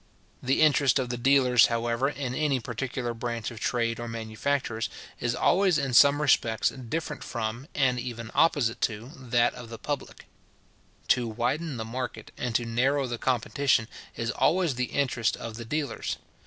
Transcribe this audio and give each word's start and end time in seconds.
The 0.41 0.63
interest 0.63 0.97
of 0.97 1.09
the 1.09 1.15
dealers, 1.17 1.67
however, 1.67 2.09
in 2.09 2.33
any 2.33 2.59
particular 2.59 3.13
branch 3.13 3.51
of 3.51 3.59
trade 3.59 3.99
or 3.99 4.07
manufactures, 4.07 4.89
is 5.19 5.35
always 5.35 5.77
in 5.77 5.93
some 5.93 6.23
respects 6.23 6.69
different 6.69 7.23
from, 7.23 7.67
and 7.75 7.99
even 7.99 8.31
opposite 8.33 8.81
to, 8.81 9.11
that 9.15 9.53
of 9.53 9.69
the 9.69 9.77
public. 9.77 10.25
To 11.09 11.27
widen 11.27 11.77
the 11.77 11.85
market, 11.85 12.31
and 12.35 12.55
to 12.55 12.65
narrow 12.65 13.05
the 13.05 13.19
competition, 13.19 13.87
is 14.15 14.31
always 14.31 14.73
the 14.73 14.85
interest 14.85 15.37
of 15.37 15.57
the 15.57 15.65
dealers. 15.65 16.17